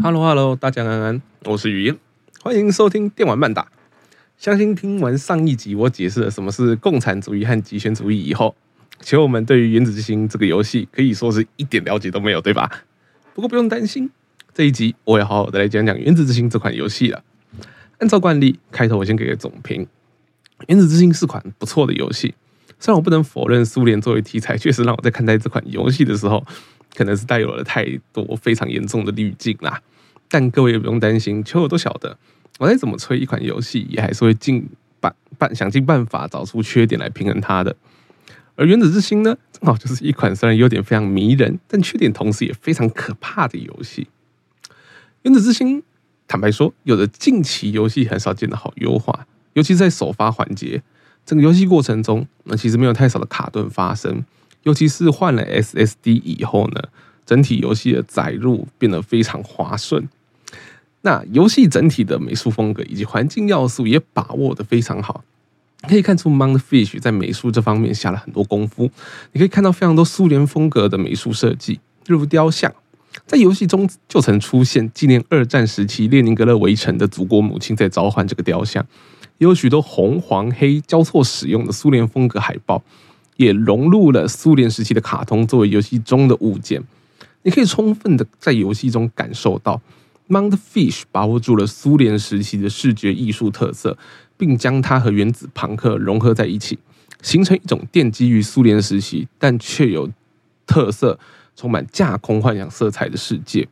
[0.00, 1.98] Hello Hello，大家安安，我是语音，
[2.42, 3.68] 欢迎收听电玩漫打。
[4.38, 8.56] 相信听完上一集我解释了什么是共产主义和极权主义以后，
[9.00, 12.70] 其实我们对于《原子之心》这个游戏可以说是一点了解都没有，对吧？
[13.34, 14.10] 不过不用担心，
[14.54, 17.22] 这一集我要好好的来讲讲《原子之心》这款游戏了。
[17.98, 19.84] 按照惯例，开头我先给个总评，
[20.68, 22.34] 《原子之心》是款不错的游戏。
[22.80, 26.44] 虽然我不能否认苏联作为题材，确实让我在看待这款游戏的时候。
[26.94, 29.80] 可能是带有了太多非常严重的滤镜啦，
[30.28, 32.18] 但各位也不用担心，球友都晓得，
[32.58, 34.68] 我再怎么吹一款游戏，也还是会尽
[35.00, 37.74] 办办想尽办法找出缺点来平衡它的。
[38.54, 44.06] 而《原子之心》呢，正好就是一款虽然有点非常迷人，但缺点同时也非常可怕的游戏。
[45.22, 45.80] 《原子之心》
[46.28, 50.82] 坦白说，有着近期游戏很少见的好优化，尤其在首发环节，
[51.24, 54.22] 整个游戏过程中，那其实没有太少的卡顿发生。
[54.62, 56.82] 尤其是换了 SSD 以后呢，
[57.26, 60.08] 整体游戏的载入变得非常滑顺。
[61.02, 65.24] 那游戏整体的美术风格以及环境要素也把握的非常好，
[65.88, 68.88] 可以看出 Mount Fish 在美术这方面下了很多功夫。
[69.32, 72.72] 你可以看到非常多苏联风格的美术设计，例如雕像，
[73.26, 78.86] 在游戏中就曾出现纪念二战时期列宁格勒围城的祖国母亲在召唤这个雕像，
[79.38, 82.80] 也有许多红黄黑交错使用的苏联风格海报。
[83.42, 86.82] 也融入了苏联时期的卡通作为游戏中的物件，
[87.42, 89.80] 你可以充分的在游戏中感受到
[90.28, 93.98] Mount Fish 把握住了苏联时期的视觉艺术特色，
[94.36, 96.78] 并将它和原子朋克融合在一起，
[97.20, 100.10] 形成一种奠基于苏联时期但却有
[100.66, 101.18] 特色、
[101.56, 103.68] 充满架空幻想色彩的世界。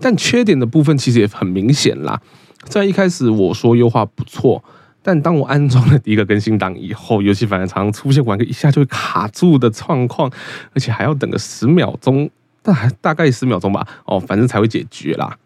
[0.00, 2.20] 但缺点的部分其实也很明显啦，
[2.64, 4.64] 在一开始我说优化不错。
[5.02, 10.30] 但当我安装了第一个更新档以后，游戏反而常常出现玩个一下就会卡住的状况，
[10.74, 12.30] 而且还要等个十秒钟，
[12.62, 15.36] 大大概十秒钟吧，哦，反正才会解决啦。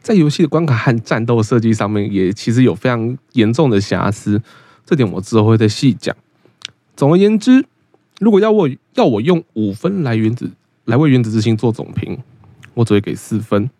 [0.00, 4.40] 在游戏的关卡和战斗设计上面，也其实有非常严重的瑕疵，
[4.84, 6.14] 这点我之后会再细讲。
[6.94, 7.64] 总而言之，
[8.20, 10.50] 如果要我要我用五分来原子
[10.84, 12.18] 来为原子之心做总评，
[12.74, 13.70] 我只会给四分。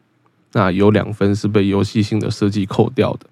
[0.52, 3.26] 那有两分是被游戏性的设计扣掉的。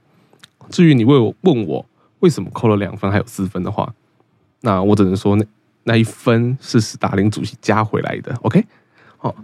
[0.69, 1.87] 至于你为我问我
[2.21, 3.94] 为什么扣了两分还有四分的话，
[4.60, 5.44] 那我只能说那
[5.84, 8.34] 那一分是斯大林主席加回来的。
[8.43, 8.65] OK，
[9.16, 9.34] 好，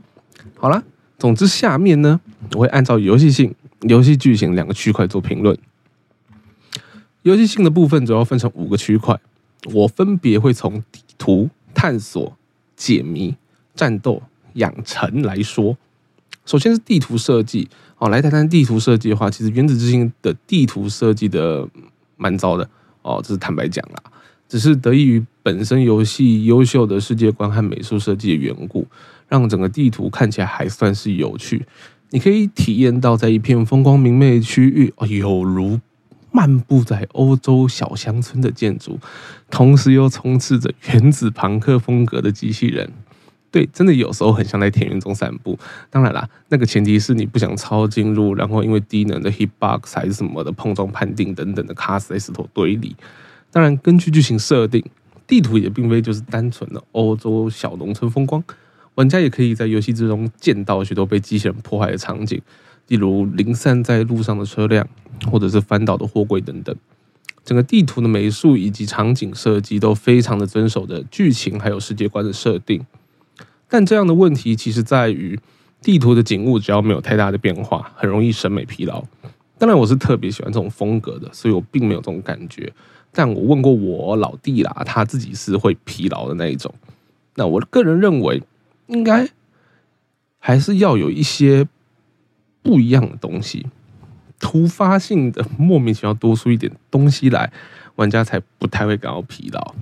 [0.56, 0.82] 好了。
[1.18, 2.20] 总之下面呢，
[2.54, 5.56] 我会按照游戏性、游戏剧情两个区块做评论。
[7.22, 9.20] 游戏性的部分主要分成五个区块，
[9.72, 12.36] 我分别会从地图探索、
[12.74, 13.36] 解谜、
[13.76, 14.20] 战斗、
[14.54, 15.78] 养成来说。
[16.44, 17.68] 首先是地图设计。
[17.98, 21.68] 哦，来谈谈地图设计的话，其实《原子之心》的地图设计的
[22.16, 22.68] 蛮糟的
[23.02, 24.02] 哦，这是坦白讲啦。
[24.48, 28.86] 只是得益于本身游戏优秀的世界观和美术设计的缘故，
[29.26, 31.64] 让整个地图看起来还算是有趣。
[32.10, 35.80] 你可以体验到在一片风光明媚的区域，哦，有如
[36.30, 38.98] 漫步在欧洲小乡村的建筑，
[39.50, 42.92] 同时又充斥着原子朋克风格的机器人。
[43.52, 45.56] 对，真的有时候很像在田园中散步。
[45.90, 52.96] 当然啦，那个前提是你不想超进入，然后因为低能的 hitbox 还是什么的碰撞判定等等的卡死在石头堆里。
[53.50, 54.82] 当然，根据剧情设定，
[55.26, 58.42] 地图也并非就是单纯的欧洲小农村风光，
[58.94, 62.40] 玩家也可以在游戏之中见到许多被机器人破坏的场景，
[62.88, 64.88] 例如零散在路上的车辆，
[65.30, 66.74] 或者是翻倒的货柜等等。
[67.44, 72.86] 整个地图的美术以及场景设计都非常的遵守的剧情还有世界观的设定。
[73.72, 75.40] 但这样的问题其实在于，
[75.80, 79.02] 地图的景物只要没有太大的变化，很容易审美疲劳。
[79.56, 82.70] 当然，我是特别喜欢这种风格的，所以我并没有这种感觉。
[83.12, 86.74] 但我问过我老弟啦，他自己是会疲劳的那一种。
[87.36, 88.42] 那我个人认为，
[88.88, 89.26] 应该
[90.38, 91.66] 还是要有一些
[92.62, 93.64] 不一样的东西，
[94.38, 97.50] 突发性的莫名其妙多出一点东西来，
[97.96, 99.74] 玩家才不太会感到疲劳。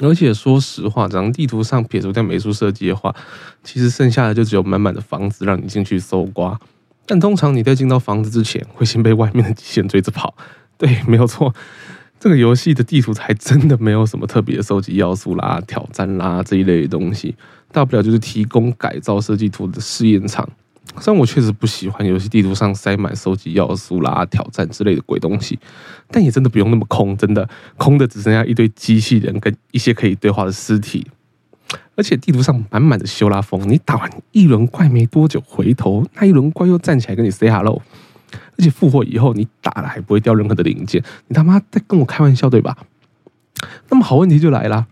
[0.00, 3.14] 而且说实话，这张地图上撇除掉美术设计的话，
[3.62, 6.58] 其实剩下的就只有满满的房子让你进去搜刮。
[7.06, 10.34] 但通常你在进到房子之前，会先被外面的机器人追着跑。
[10.78, 11.54] 对，没有错，
[12.18, 17.34] 这个游戏的地图还真的没有什么特别的收集要素啦、挑战啦这一类的东西，
[17.72, 20.48] 大不了就是提供改造设计图的试验场。
[20.98, 25.58] 虽然我确实不喜欢游戏地图上塞满收集要素啦、挑战之类的鬼东西，
[26.10, 31.06] 但也真的不用那么空，真的空的只剩下一堆机器人跟一些可以对话的尸体。
[31.94, 37.80] 而且地图上满满的修拉风，你打完一轮怪没多久，回头那一轮怪又站起来跟你 say hello，
[38.32, 42.76] 而且复活以后你打了还不会掉任何的零件，你他妈在跟我开玩笑对吧？
[43.90, 44.88] 那么好问题就来了。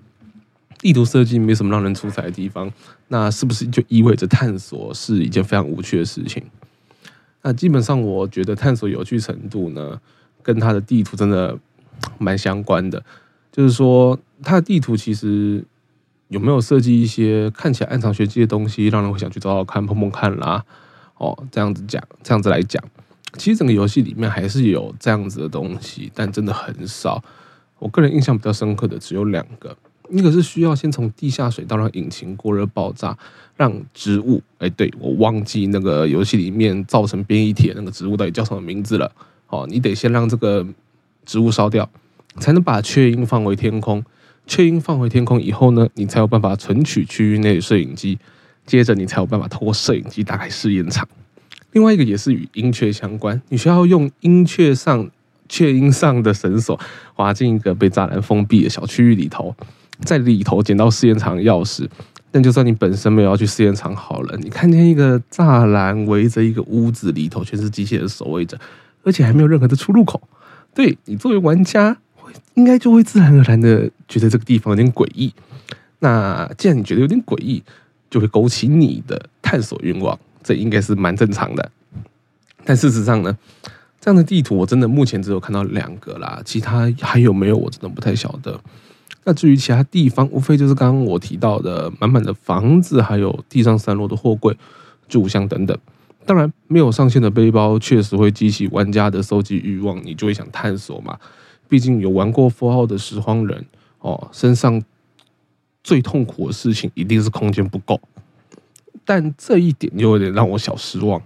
[0.78, 2.72] 地图设计没什么让人出彩的地方，
[3.08, 6.42] 那是不是就意味着探索是一件非常无趣的事情？
[7.42, 10.00] 那基本上我觉得探索有趣程度呢，
[10.42, 11.58] 跟它的地图真的
[12.19, 13.02] 蛮相关的。
[13.50, 15.64] 就是说，它的地图其实
[16.28, 20.64] 有没有设计一些看起来暗藏玄机的东西，让人会想去找找看、碰碰看啦。
[21.16, 22.82] 哦，这样子讲，这样子来讲，
[23.36, 27.25] 其实整个游戏里面还是有这样子的东西，但真的很少。
[27.80, 29.76] 我个人印象比较深刻的只有两个，
[30.10, 33.16] 一个是需要先从地下水道让引擎过热爆炸，
[33.56, 39.10] 让植物，哎，对我忘记那个游戏里面造成变异体那个植物到底叫什么名字了。
[39.49, 40.66] 哦，你得先让这个
[41.25, 41.88] 植物烧掉，
[42.38, 44.05] 才能把雀鹰放回天空。
[44.46, 48.19] 雀鹰放回天空以后呢，你才有办法存取区域内摄影机。
[48.66, 51.08] 接着你才有办法透过摄影机打开试验场。
[51.72, 55.11] 另外一个也是与鹰雀相关，你需要用鹰雀上
[55.49, 56.78] 雀鹰上的绳索
[57.14, 59.56] 滑进一个被栅栏封闭的小区域里头，
[60.05, 61.89] 在里头捡到试验场钥匙。
[62.31, 68.59] 但就算你本身没有要去试验场好了，你看见一个栅栏围着一个屋子里头全是机械的守卫着，
[69.03, 70.21] 而且还没有任何的出入口。
[70.75, 71.97] 对你作为玩家，
[72.53, 75.33] 应该就会自然而然的觉得这个地方有点诡异。
[76.00, 77.62] 那既然你觉得有点诡异，
[78.11, 81.71] 就会勾起你的探索欲望，这应该是蛮正常的。
[82.62, 83.35] 但事实上呢，
[83.99, 88.61] 这样的地图我真的目前只有看到两个啦，其他还有没有我真的不太晓得。
[89.28, 94.56] 那至于其他地方，无非就是刚刚我提到的满满的房子，还有地上散落的货柜、
[95.06, 95.76] 柱箱等等。
[96.25, 101.19] 当然，没有上线的背包确实会激起玩家的收集欲望，你就会想探索嘛。
[101.69, 103.66] 毕竟有玩过《符号》的拾荒人
[104.00, 104.82] 哦，身上。
[105.84, 107.98] 最痛苦的事情一定是空间不够，
[109.06, 111.19] 但这一点就有点让我小失望，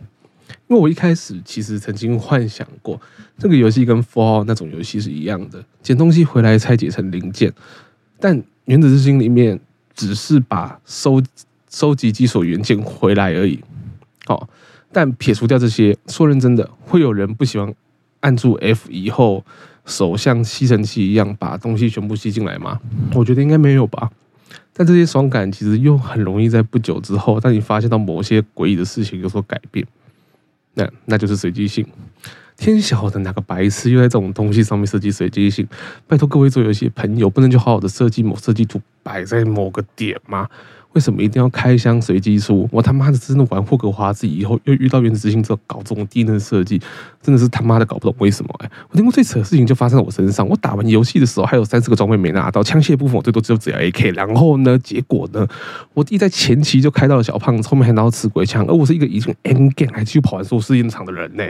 [0.68, 3.00] 因为我一开始其实曾经幻想过
[3.38, 7.52] 这个游戏跟《Fall》那种游戏是一样的，捡东西回来拆解成零件，
[8.22, 9.58] 但《原子之心》里面
[9.96, 11.20] 只是把收
[11.68, 13.58] 收集几所元件回来而已。
[14.26, 14.48] 好，
[14.92, 17.74] 但撇除掉这些，说认真的，会有人不喜欢
[18.20, 19.44] 按住 F 以后
[19.84, 22.78] 手像吸尘器一样把东西全部吸进来吗？
[23.12, 24.08] 我觉得应该没有吧。
[24.72, 29.84] 但这些爽感其实又很容易在不久之后，当你发现到某些诡异的事情有所改变，
[30.74, 31.84] 那那就是随机性。
[32.56, 35.66] 天晓得哪个白痴又在这种东西上面设计随机性？
[36.06, 40.48] 拜托各位做游戏朋友，不能就好好的设计某设计图摆在某个点吗？
[40.92, 42.68] 为什么一定要开箱随机出？
[42.70, 46.78] 我他妈的真的玩霍格华兹以后，又遇到原子之心之后搞这种低能设计，
[47.22, 48.70] 真的是他妈的搞不懂为什么哎！
[48.90, 50.46] 我听过最扯的事情就发生在我身上。
[50.46, 54.14] 我打完游戏的时候还有三四个装备没拿到，枪械部分我最多只有只要 AK。
[54.14, 55.48] 然后呢，结果呢，
[55.94, 61.44] 我弟在前期就开到了小胖子，后面还拿到刺鬼枪，而我是一个已经 N game 还继续跑完所有试验场的人呢。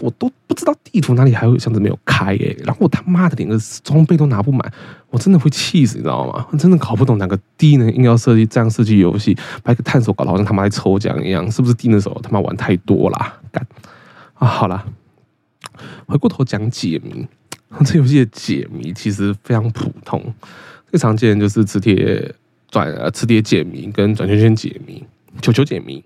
[0.00, 4.72] 我都不知道地图哪里还有箱子没有开耶，然后我他妈的连个装备都拿不满，
[5.10, 6.46] 我真的会气死，你知道吗？
[6.50, 13.40] 我真的搞不懂哪个低能硬要设计这样设计游戏，把一个探索搞得好像他妈在抽奖一样，是不是低能手他妈玩太多啦？
[13.50, 13.66] 干
[14.34, 14.46] 啊！
[14.46, 14.84] 好了，
[16.06, 17.26] 回过头讲解谜，
[17.84, 20.22] 这游戏的解谜其实非常普通，
[20.90, 22.34] 最常见就是磁铁
[22.70, 25.02] 转呃磁铁解谜跟转圈圈解谜、
[25.40, 26.04] 球球解谜，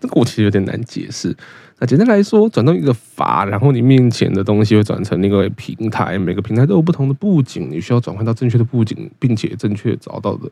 [0.00, 1.36] 这个我其实有点难解释。
[1.78, 10.50] 那简单来说，转动一个阀，然后你面前的东西会转成那个平台，每个平台都有不同的布景，你需要转换到正确的布景，并且正确找到的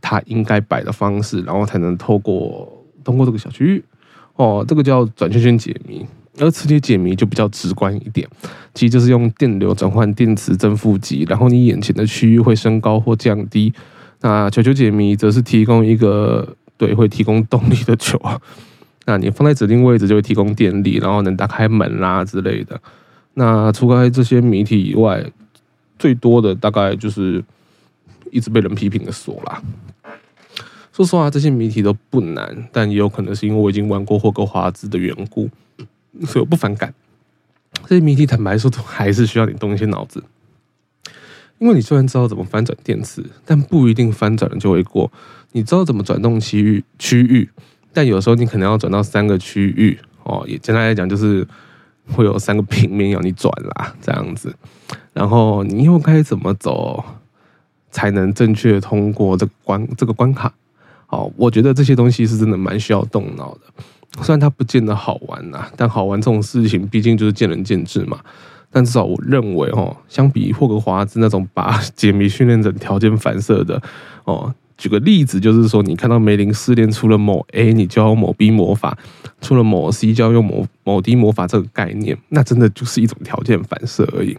[0.00, 3.84] 它应该摆的方式，然后才能透过通过这个小区域。
[4.34, 6.04] 哦，这个叫转圈圈解谜，
[6.40, 8.28] 而磁铁解谜就比较直观一点，
[8.74, 13.72] 其实就是用电流转换电磁正负极，然后你眼前的区域会升高或降低。
[14.22, 18.20] 那球球解谜则是提供一个对会提供动力的球。
[19.06, 22.78] 那你放在指定位置就会提供电力，然后能打开门啦之类的。
[23.34, 25.24] 那除开这些谜题以外，
[25.98, 27.42] 最多的大概就是
[28.32, 29.62] 一直被人批评的锁啦。
[30.92, 35.48] 说实话，这些谜题都不难，但也有可能是因为我已经玩过霍格华兹的缘故，
[36.24, 36.92] 所以我不反感。
[37.84, 40.24] 这些谜题坦白说都还是需要你动一些脑子，
[41.58, 45.12] 因为你虽然知道怎么翻转电池，但不一定翻转了就会过。
[45.52, 47.48] 你知道怎么转动区域区域。
[47.96, 51.48] 但有时候你可能要转到三个区域哦，也简单来讲就是
[52.12, 54.54] 会有三个平面要你转啦，这样子。
[55.14, 57.02] 然后你又该怎么走
[57.90, 60.52] 才能正确通过这个关这个关卡？
[61.08, 64.22] 哦，我觉得这些东西是真的蛮需要动脑的。
[64.22, 68.20] 虽然它不见得好玩呐，但好玩这种事情毕竟就是见仁见智嘛。
[68.70, 73.80] 但至少我认为哦，相比霍格华兹那种把解谜训练成条件反射的
[74.24, 74.54] 哦。
[74.76, 78.96] 举个例子，就是说，你看到梅林试炼出了某 A，你就要用某 B 魔法；
[79.40, 81.46] 出了某 C，就要用某某 D 魔法。
[81.46, 84.36] 这个概念，那真的就是一种条件反射而已。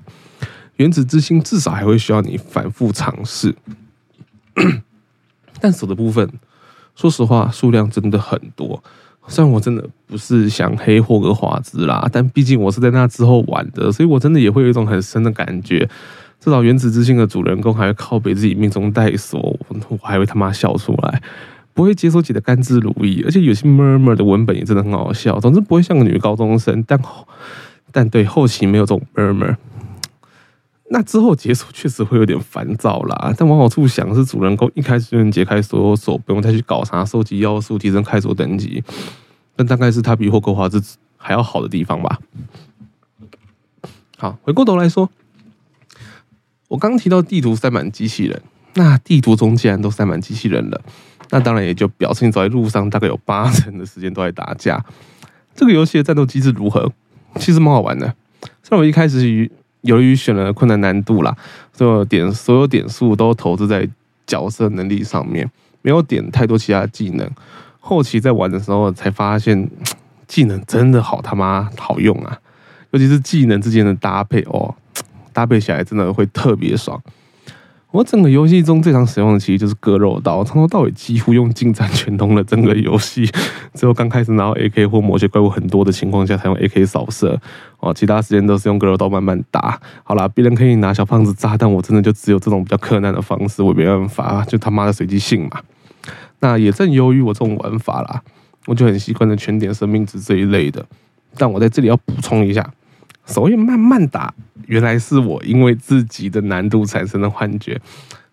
[0.75, 3.55] 原子之心至少还会需要你反复尝试。
[5.59, 6.29] 但手的部分，
[6.95, 8.83] 说实话，数量真的很多。
[9.27, 15.89] 虽然我真的不是想黑霍格华兹啦，但毕竟我是在那之后玩的，所以我真的也会有一种很深的感觉。
[16.39, 19.39] 至少原子之心的主人公还会靠北自己命中带锁，
[19.89, 21.21] 我还会他妈笑出来，
[21.73, 23.25] 不会解锁解的甘之如饴。
[23.25, 26.99] 而且有些 murmur 的文本也真的很好笑，总之不会像个女高中生，但
[27.91, 29.55] 但对后期没有这种 murmur。
[30.89, 38.81] 那之后解锁确实会有点烦躁啦，但往好处想是主人公一开始就能解开所有锁，不用再去搞啥收集要素、提升开锁等级。
[39.57, 40.81] 但大概是他比霍格华兹
[41.17, 42.19] 还要好的地方吧。
[44.17, 45.09] 好，回过头来说，
[46.67, 48.41] 我刚提到地图塞满机器人，
[48.73, 50.81] 那地图中既然都塞满机器人了，
[51.29, 54.83] 那当然也就表示你走在路上大概有八成的时间都在打架。
[55.55, 56.91] 这个游戏的战斗机制如何？
[57.35, 58.13] 其实蛮好玩的。
[58.63, 59.49] 虽然我一开始于
[59.81, 61.35] 由于选了困难难度啦，
[61.71, 63.87] 所有点所有点数都投资在
[64.25, 65.49] 角色能力上面，
[65.81, 67.29] 没有点太多其他技能。
[67.79, 69.69] 后期在玩的时候才发现，
[70.27, 72.37] 技能真的好他妈好用啊！
[72.91, 74.75] 尤其是技能之间的搭配哦，
[75.37, 76.99] 搭配起来真的会特别爽。
[77.91, 83.29] 我整个游戏中最常使用的其实就是割肉刀，从头到尾几乎用近战全通了整个游戏。
[83.75, 87.39] 只有刚开始拿到 AK 或某些怪物很多的情况下才用 AK 扫射
[87.79, 89.79] 哦，其他时间都是用割肉刀慢慢打。
[90.03, 95.61] 好啦，别人可以拿小胖子炸弹，我真的就只有这种比较困难的方式，我没办法，就他妈的随机性嘛。
[96.39, 98.23] 那也正由于我这种玩法啦，
[98.65, 100.83] 我就很习惯的全点生命值这一类的。
[101.37, 102.67] 但我在这里要补充一下。
[103.27, 104.33] 所谓慢慢打，
[104.65, 107.79] 原来是我因为自己的难度产生的幻觉。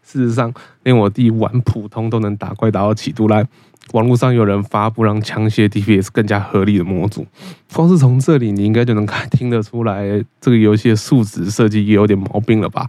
[0.02, 0.52] 事实上，
[0.84, 3.44] 连我弟玩普通都能打怪打到起度来。
[3.92, 7.26] 网络上有人发布让枪械 DPS 更加合理的模组，
[7.72, 12.86] 光是从这里你应该就能看听得出来，这个游戏的数值设计也有点毛病了吧？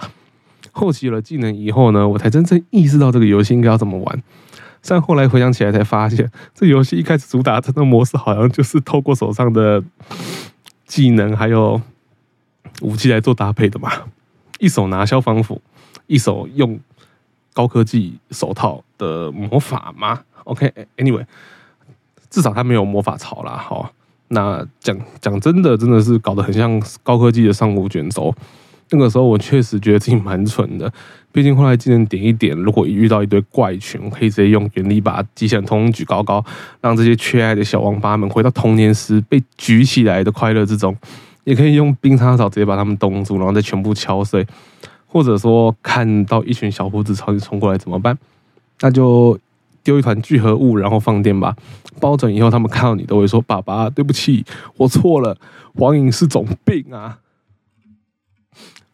[0.71, 4.23] 后期有了技能以后呢，我才真正意识到这个游戏应该要怎么玩。
[4.87, 9.83] 但后来回想起来才发现，这游戏一开始主打的模式好像就是透过手上的
[10.85, 11.81] 技能还有。
[12.81, 13.91] 武器来做搭配的嘛，
[14.59, 15.61] 一手拿消防斧，
[16.07, 16.79] 一手用
[17.53, 21.25] 高科技手套的魔法吗？OK，Anyway，
[22.29, 23.57] 至少他没有魔法槽啦。
[23.57, 23.91] 好，
[24.27, 28.33] 那讲讲真的，真的是搞得很像高科技的上古卷轴。
[28.91, 30.91] 那个时候我确实觉得自己蛮蠢的，
[31.31, 36.45] 毕竟后来技能点一点，如果遇到一堆怪群，我可以直接用原力把极限通举高高，
[36.81, 40.95] 让这些缺爱的小王八们回到童年时被举起来的快乐之中。
[41.45, 44.45] 也可以用冰叉草直接把他们冻住，然后再全部敲碎，
[45.07, 48.17] 或者说看到一群小胡子朝你冲过来怎么办？
[48.81, 49.39] 那就
[49.83, 51.55] 丢一团聚合物，然后放电吧。
[52.01, 54.43] 包准以后他们看到你都会说：“爸爸，对不起，
[54.75, 55.37] 我错了，
[55.75, 57.19] 网瘾是种病啊。”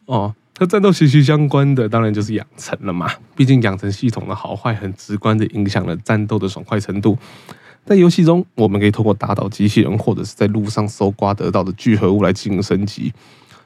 [0.06, 3.10] 哦，和战斗息息相关的当然就是养成了嘛。
[3.34, 7.18] 毕竟养成系统的好坏很直观的影响了战斗的爽快程度。
[7.84, 13.12] 在游戏中，我们可以通过打倒机器人，或者是在路上搜刮得到的聚合物来进行升级。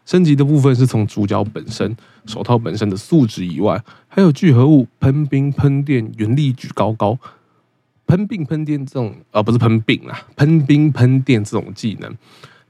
[0.05, 1.97] 升级的部分是从主角本身、
[2.27, 7.19] 手套本身的素质以外，还有聚合物喷冰、喷电、原力举高高、
[8.07, 12.17] 喷冰、喷电这种，而不是喷冰啊，喷冰、喷电这种技能，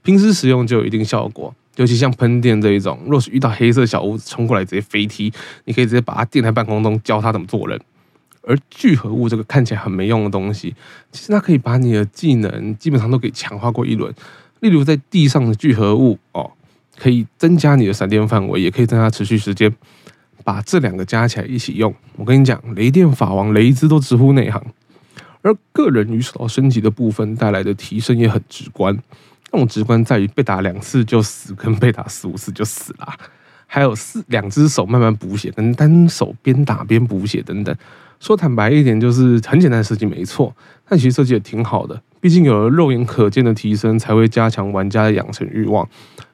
[0.03, 1.55] 平时使用就有一定效果。
[1.77, 5.31] 尤其像喷电这一种，若是遇到黑色小屋子冲过来直接飞踢，
[5.67, 7.79] 你可以直接把它电在半空中，教他怎么做人。
[8.47, 10.75] 而聚合物这个看起来很没用的东西，
[11.11, 14.15] 其实它可以把你的技能基本上都给强化过一轮。
[14.61, 16.51] 例如在地上的聚合物哦，
[16.97, 19.71] 可以增加你的闪电范围，也可以增加持续时间。
[20.45, 24.63] 把这两个加起来一起用，我跟你讲，雷电法王雷兹都直呼内行。
[25.43, 28.97] 而个人与手升级的部分带来的提升也很直观，
[29.51, 33.13] 那种直观在于被打两次就死，跟被打四五次就死了，
[33.67, 37.77] 还有四两只手慢慢补血，跟单手边打边补血等等。
[38.19, 40.55] 说坦白一点，就是很简单的设计没错，
[40.89, 42.01] 但其实设计也挺好的。
[42.21, 45.89] 毕竟有了肉眼可见的提升，才会加强玩家的养成欲望，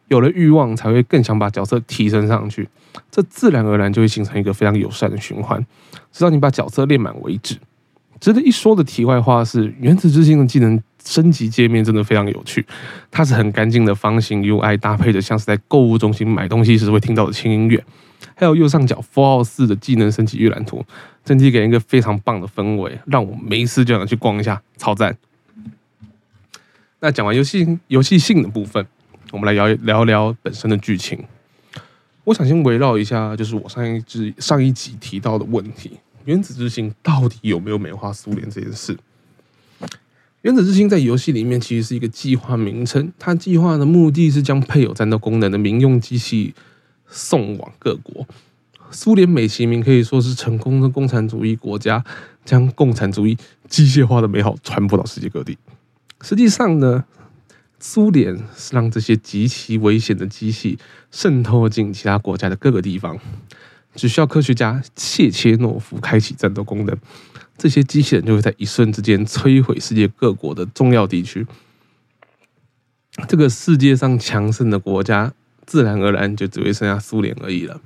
[0.09, 2.69] 有了欲望，才会更想把角色提升上去，
[3.11, 5.65] 这自然而然就会形成一个非常友善的循环，
[6.13, 7.57] 直到你把角色练满为止。
[8.21, 12.65] 值得一说的题外话是，《原子之心》的技能升级界面真的非常有趣，
[13.11, 17.85] 它是很干净的方形 UI，搭配着像是在购物中心买东西时会听到的轻音乐。
[18.35, 20.85] 还有右上角符号四的技能升级预览图，
[21.25, 25.17] 整体给人一个非常棒的氛围，让我没事就想去逛一下，超赞。
[27.01, 28.87] 那讲完游戏游戏性的部分，
[29.33, 31.25] 我们来聊聊聊本身的剧情。
[32.25, 38.97] 我想先围绕一下，就是我上一集上一集提到的问题：原子之心到底有没有美化苏联这件事？
[40.43, 46.55] 原子之心在游戏里面其实是一个计划名称，它计划的目的是将配有战斗功能的民用机器。
[47.13, 48.27] 送往各国，
[48.91, 52.03] 苏联美其名可以说是成功的共产主义国家，
[52.43, 53.37] 将共产主义
[53.69, 55.59] 机械化的美好传播到世界各地。
[56.23, 57.05] 实际上呢，
[57.79, 60.79] 苏联是让这些极其危险的机器
[61.11, 63.19] 渗透进其他国家的各个地方，
[63.95, 66.97] 只需要科学家谢切诺夫开启战斗功能，
[67.59, 71.47] 这些机器人就会在一瞬之间摧毁世界各国的重要地区。
[73.29, 75.35] 这个世界上强盛的国家，
[75.67, 77.81] 自然而然就只会剩下苏联而已了。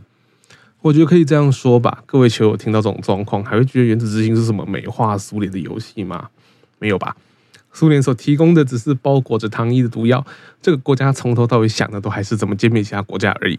[0.82, 6.28] 我觉得可以这样说吧，各位球友听到这种状况，还会觉得《原子之心》是什么美化苏联的游戏吗？
[6.78, 7.16] 没有吧？
[7.72, 10.24] 苏联所提供的只是包裹着糖衣的毒药，
[10.62, 13.58] 这个国家从头到尾想的都还是怎么歼灭其他国家而已。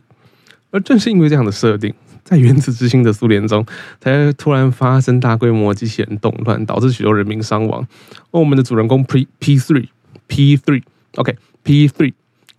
[0.72, 1.94] 而正是因为这样的设定，
[2.24, 3.66] 在《原子之心》的苏联中，
[4.00, 7.86] 才突然发生大规模机器人动乱，导致许多人民伤亡。
[8.32, 9.90] 而我们的主人公 P P three
[10.28, 12.14] P three，OK P three。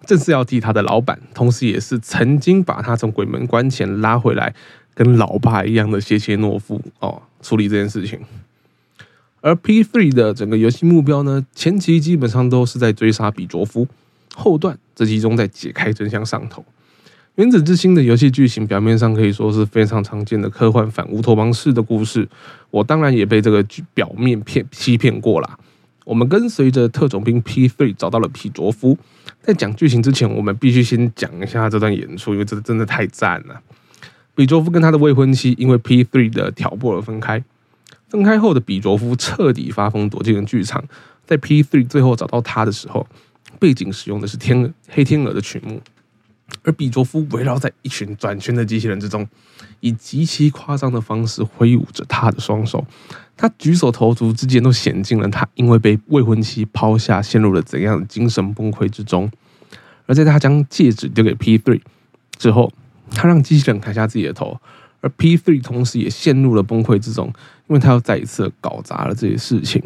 [0.08, 4.54] 正是要替他的老板，同时也是曾经把他从鬼门关前拉回来，
[4.94, 8.18] 跟老爸一样的谢切诺夫哦，处理这件事情。
[9.42, 13.86] 而 P three 的整个游戏目标呢，前期基本上都是在追杀比卓夫，
[14.34, 16.64] 后段则集中在解开真相上头。
[17.34, 22.26] 原子之心的游戏剧情表面上可以说是非常常见的科幻反乌托邦式的故事，
[22.70, 23.62] 我当然也被这个
[23.92, 25.58] 表面骗欺骗过了。
[26.08, 28.96] 我们跟随着特种兵 P three 找到了皮卓夫。
[29.42, 33.60] 在讲剧情之前，我们必须先讲一下这段演出，因为这真的太赞了。
[34.34, 37.44] 比卓夫跟他的未婚妻因为 P three 的挑拨而分开。
[38.08, 40.82] 分开后的比卓夫彻底发疯，躲进了剧场。
[41.26, 43.06] 在 P three 最后找到他的时候，
[43.58, 45.82] 背景使用的是天黑天鹅的曲目，
[46.62, 49.28] 而比卓夫围绕在一群转圈的机器人之中，
[49.80, 52.86] 以极其夸张的方式挥舞着他的双手。
[53.38, 59.30] 他举手投足之间都显尽了他因为被未婚妻抛下，陷入了怎样的精神崩溃之中。
[60.06, 61.80] 而在他将戒指丢给 P three
[62.36, 62.72] 之后，
[63.12, 64.60] 他让机器人砍下自己的头，
[65.00, 67.28] 而 P three 同时也陷入了崩溃之中，
[67.68, 69.80] 因为他又再一次搞砸了这些事情。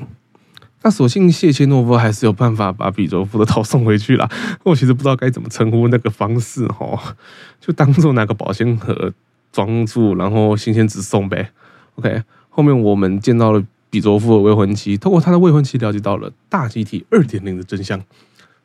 [0.83, 4.29] 那所幸谢切诺夫还是有办法把比卓夫的头送回去了。
[4.65, 7.17] 我其实不知道该怎么称呼那个方式哈，
[7.61, 9.13] 就当做拿个保鲜盒
[9.53, 11.51] 装住，然后新鲜纸送呗。
[11.97, 12.23] OK。
[12.55, 17.99] 后面我们见到了比卓夫的未婚妻，通过他的未婚妻了解到了大集体二点零的真相。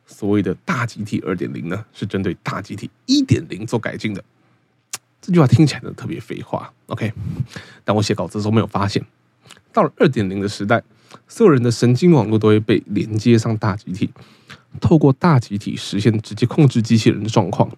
[0.06, 4.22] 所谓的大集体二点零呢，是针对大集体一点零做改进的。
[5.22, 7.14] 这句话听起来呢特别废话，OK？
[7.86, 9.06] 但我写稿子的时候没有发现，
[9.72, 10.84] 到了二点零的时代，
[11.28, 14.10] 所有人的神经网络都会被连接上大集体，
[14.82, 17.70] 透过大集体实现直接控制机器人的状况。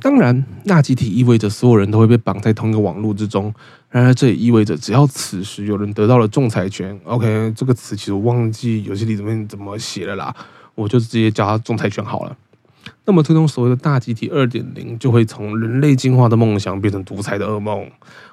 [0.00, 3.52] 当然，大集体意味着所有人都会被绑在同一个网络之中。
[3.90, 10.34] 然而，这也意味着，只要此时有人得到了仲裁权，OK，这个词其实我忘记游戏里面怎么写了啦，
[10.74, 12.36] 我就直接叫它仲裁权好了。
[13.04, 17.88] 那么，推动所谓的大集体二点零，就会从人类进化的梦想变成独裁的噩梦。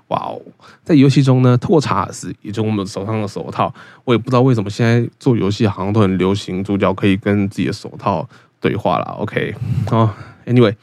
[0.08, 0.42] 哇哦！
[0.84, 3.74] 在游戏中呢，透过查尔斯，也就是我们手上的手套，
[4.04, 8.28] 我也不知道为什么现在做游戏好像都很流行，主角可以跟自己的手套
[8.60, 9.06] 对话了。
[9.20, 9.54] OK，
[9.88, 10.14] 好
[10.46, 10.76] ，Anyway。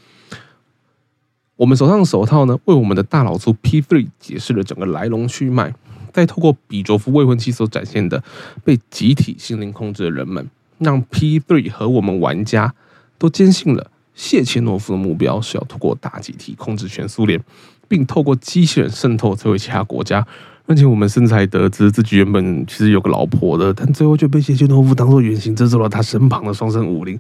[1.58, 5.74] 我们手上的手套呢，为我们的大老粗 P three 解释了整个来龙去脉。
[6.12, 8.22] 再透过比卓夫未婚妻所展现的
[8.64, 12.72] 被集体心灵控制的人们，让 P three 和我们玩家
[13.18, 17.40] 都坚信了谢切诺夫的目标是要透过大集体控制全苏联，
[17.88, 20.24] 并透过机器人渗透摧毁其他国家。
[20.66, 27.18] 而且我们甚至还得知自己原本其实有个老婆的，但最后却被谢切诺夫当做原型，制作了他身旁的双生武灵。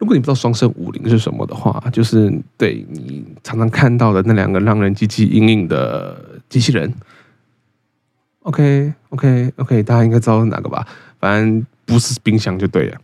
[0.00, 6.90] 如果你不知道双生五零是什么的话，就是对你常常看到的那两个让人极其阴影的机器人。
[8.44, 10.88] OK，OK，OK，大家应该知道是哪个吧？
[11.18, 12.96] 反正不是冰箱就对了。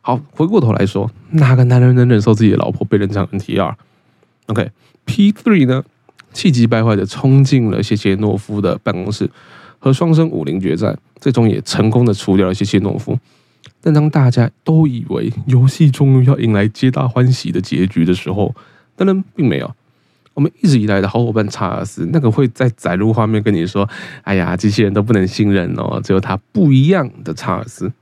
[0.00, 5.84] 好，回过头来说，哪个男人能忍受自己的老婆被人这样 NTR？OK，P three 呢，
[6.32, 9.30] 气急败坏的冲进了谢切诺夫的办公室，
[9.78, 13.18] 和双生五零决战，最终也成功的除掉了谢切诺夫。
[13.82, 18.54] 但当大家都以为游戏终于要迎来皆大欢喜的结局的时候，
[18.94, 19.74] 当然并没有。
[20.34, 23.86] 我们一直以来的好伙伴查尔斯，那个会在载入画面跟你说
[24.22, 27.92] ：“哎呀，机器人都不能信任哦。”只有他不一样的查尔斯，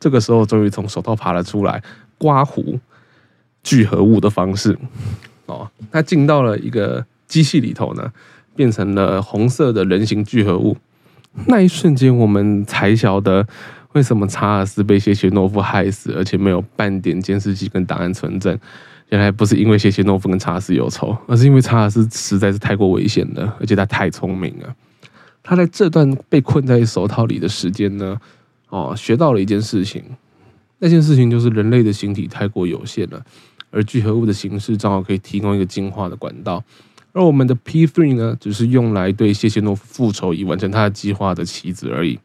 [0.00, 1.82] 这个时候终于从手套爬了出来，
[2.16, 2.78] 刮胡
[3.62, 4.78] 聚合物的方式
[5.46, 8.10] 哦，他进到了一个机器里头呢，
[8.54, 10.76] 变成了红色的人形聚合物。
[11.48, 13.46] 那一瞬间，我们才晓得。
[13.96, 18.58] 为什么查尔斯被谢切诺夫害死，而且没有半点监视器跟档案存证？
[19.08, 24.76] 原来不是因为谢切诺夫跟查尔斯有仇，而是因为查尔斯实在是太过危险了，而且他太聪明了。
[25.42, 28.20] 他在这段被困在手套里的时间呢，
[28.68, 30.04] 哦，学到了一件事情。
[30.78, 33.24] 那件事情就是人类的形体太过有限了，
[33.70, 36.62] 而聚合物的形式正好可以提供一个进化的管道。
[37.12, 42.18] 而我们的 P three 呢，只是用来对谢切诺夫复仇以完成他的计划的棋子而已。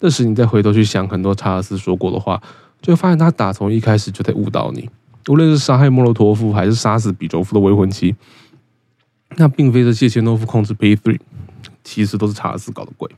[0.00, 2.42] 这时你再回头去想很多查尔斯说过的话，
[2.80, 4.88] 就会发现他打从一开始就在误导你。
[5.28, 8.16] 无论是杀害莫洛托夫，还是杀死比卓夫的未婚妻，
[9.36, 11.20] 那并非是谢切诺夫控制 P three，
[11.84, 13.08] 其实都是查尔斯搞的鬼。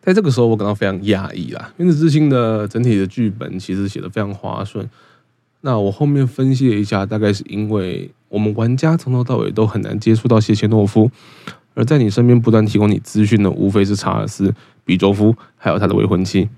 [0.00, 1.70] 在这个时候，我感到非常讶异啦。
[1.76, 4.88] 《原子之心》的整体的剧本其实写的非常滑顺。
[5.60, 11.10] 那我后面分析了一下，大概是因为我们玩家从头到尾都很难接触到谢切诺夫，
[11.74, 14.54] 而在你身边不断提供你资讯的，无非是查尔斯、
[14.84, 16.48] 比周夫，还有他的未婚妻。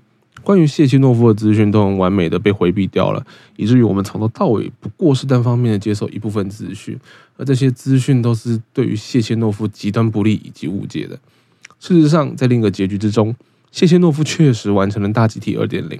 [0.43, 3.25] 关于谢切诺夫的资讯都很完美的被回避掉了，
[3.55, 6.95] 以至于我们从头到尾不过是单方面的接受一部分资讯，
[7.37, 11.17] 而这些资讯都是对于谢切诺夫极端不利以及误解的。
[11.79, 13.33] 事实上，在另一个结局之中，
[13.71, 15.99] 谢切诺夫确实完成了大集体二点零，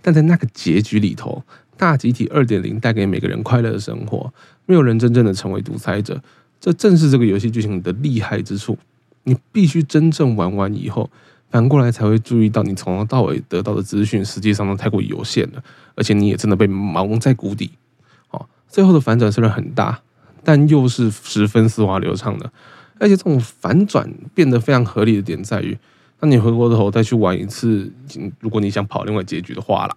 [0.00, 1.42] 但在那个结局里头，
[1.76, 4.32] 大集体二点零带给每个人快乐的生活，
[4.66, 6.22] 没有人真正的成为独裁者。
[6.60, 8.76] 这正是这个游戏剧情的厉害之处。
[9.24, 11.10] 你必须真正玩完以后，
[11.50, 15.62] 反过来才会注意到，你从头到尾得到的资讯实际上都太过有限了，
[15.94, 17.70] 而且你也真的被蒙在谷底。
[18.30, 20.00] 哦，最后的反转虽然很大，
[20.44, 22.50] 但又是十分丝滑流畅的。
[22.98, 25.76] 而且这种反转变得非常合理的点在于，
[26.18, 27.90] 当你回过头再去玩一次，
[28.40, 29.96] 如果你想跑另外结局的话啦，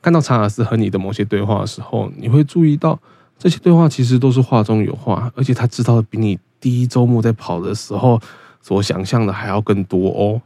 [0.00, 2.98] 看到查尔斯和你的某些对话的时候，你会注意到
[3.38, 8.20] 这些对话其实都是话中有话，而且他知道的比你第一周末在跑的时候
[8.60, 10.42] 所想象的还要更多哦。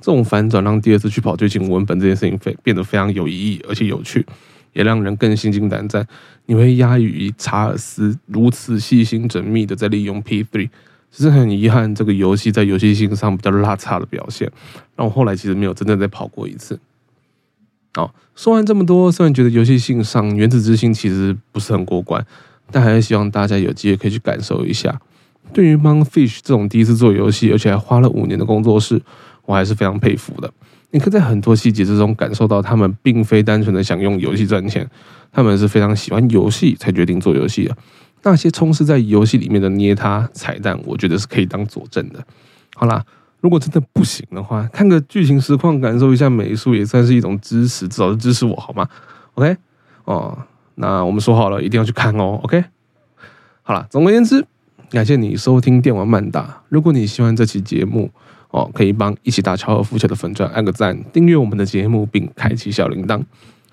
[0.00, 4.26] 这种反转让第二次去跑剧情文本这件事情非变得非常有意义，而且有趣，
[4.72, 6.04] 也让人更心惊胆战。
[6.46, 10.70] 你会压抑于查尔斯如此细心缜密的在利用 P three。
[11.14, 14.50] 只是很遗憾，这个游戏在游戏性上比较拉差的表现，
[14.96, 16.80] 让我后来其实没有真正再跑过一次。
[17.94, 22.24] 好，说完这么多，虽然觉得游戏性上《原子之心》其实不是很过关，
[22.70, 25.00] 但还是希望大家有机会可以去感受一下。
[25.52, 29.00] 对于 Monfish 这种第一次做游戏，而且还花了五年的工作室，
[29.44, 30.50] 我还是非常佩服的。
[30.92, 34.88] 你可以在很多细节之中感受到，他们并非单纯的想用游戏赚钱，
[35.30, 37.76] 他们是非常喜欢游戏才决定做游戏的。
[38.22, 42.24] 那些充斥在游戏里面的捏他彩蛋，我觉得是可以当佐证的。
[42.74, 43.04] 好啦，
[43.42, 48.88] 如果真的不行的话，看个剧情实况，感受一下美术，也算是一种支持，至少是支持我，好吗
[49.34, 49.56] ？OK，
[50.04, 50.38] 哦，
[50.76, 52.38] 那我们说好了，一定要去看哦。
[52.44, 52.62] OK，
[53.62, 54.46] 好了，总而言之，
[54.90, 56.62] 感谢你收听电玩漫打。
[56.68, 58.08] 如果你喜欢这期节目，
[58.50, 63.20] 哦，可以帮一起打乔尔夫球的粉钻按个赞，订阅我们的节目，并开启小铃铛。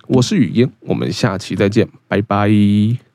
[0.08, 3.08] 我是雨嫣，我们下期再见，拜拜。